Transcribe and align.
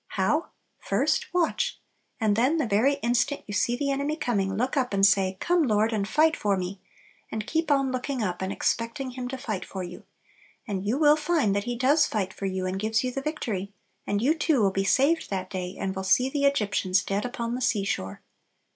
How? 0.17 0.49
First, 0.79 1.31
watch! 1.31 1.79
and 2.19 2.35
then 2.35 2.57
the 2.57 2.65
very 2.65 2.93
instant 3.03 3.43
you 3.45 3.53
see 3.53 3.75
the 3.75 3.91
enemy 3.91 4.15
coming, 4.15 4.57
look 4.57 4.75
up 4.75 4.95
and 4.95 5.05
say, 5.05 5.37
"Come, 5.39 5.61
Lord, 5.61 5.93
and 5.93 6.07
fight 6.07 6.35
for 6.35 6.57
me;" 6.57 6.81
and 7.31 7.45
keep 7.45 7.69
on 7.69 7.91
looking 7.91 8.23
up 8.23 8.41
and 8.41 8.51
expecting 8.51 9.11
Him 9.11 9.27
to 9.27 9.37
fight 9.37 9.63
for 9.63 9.83
you. 9.83 10.03
And 10.67 10.83
you 10.87 10.97
will 10.97 11.15
find 11.15 11.55
that 11.55 11.65
He 11.65 11.75
does 11.75 12.07
fight 12.07 12.33
for 12.33 12.47
you 12.47 12.65
and 12.65 12.79
gives 12.79 13.03
you 13.03 13.11
the 13.11 13.21
victory; 13.21 13.73
and 14.07 14.23
you 14.23 14.33
too 14.33 14.63
will 14.63 14.71
be 14.71 14.83
"saved 14.85 15.29
that 15.29 15.51
day," 15.51 15.77
and 15.79 15.95
will 15.95 16.03
see 16.03 16.31
"the 16.31 16.45
Egyptians 16.45 17.03
dead 17.03 17.23
upon 17.23 17.53
the 17.53 17.61
sea 17.61 17.83
shore." 17.83 18.23